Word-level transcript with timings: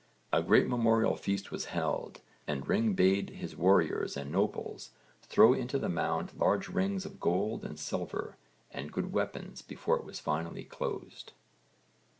A 0.33 0.41
great 0.41 0.67
memorial 0.67 1.15
feast 1.15 1.51
was 1.51 1.65
held, 1.65 2.21
and 2.47 2.67
Ring 2.67 2.93
bade 2.93 3.29
his 3.29 3.55
warriors 3.55 4.17
and 4.17 4.31
nobles 4.31 4.89
throw 5.21 5.53
into 5.53 5.77
the 5.77 5.89
mound 5.89 6.33
large 6.33 6.69
rings 6.69 7.05
of 7.05 7.19
gold 7.19 7.63
and 7.63 7.77
silver 7.77 8.35
and 8.71 8.91
good 8.91 9.13
weapons 9.13 9.61
before 9.61 9.97
it 9.97 10.03
was 10.03 10.19
finally 10.19 10.63
closed. 10.63 11.33